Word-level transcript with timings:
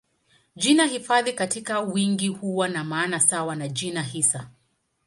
Jina 0.55 0.85
hifadhi 0.85 1.33
katika 1.33 1.79
wingi 1.79 2.27
huwa 2.27 2.67
na 2.67 2.83
maana 2.83 3.19
sawa 3.19 3.55
na 3.55 3.67
jina 3.67 4.01
hisa. 4.01 4.49